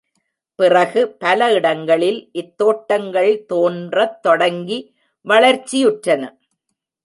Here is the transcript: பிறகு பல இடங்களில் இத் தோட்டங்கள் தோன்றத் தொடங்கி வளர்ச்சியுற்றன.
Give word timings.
பிறகு 0.59 1.01
பல 1.09 1.53
இடங்களில் 1.53 2.29
இத் 2.31 2.57
தோட்டங்கள் 2.57 3.45
தோன்றத் 3.45 4.21
தொடங்கி 4.21 4.79
வளர்ச்சியுற்றன. 5.25 6.23